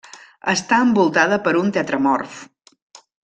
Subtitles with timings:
[0.53, 2.43] Està envoltada per un tetramorf.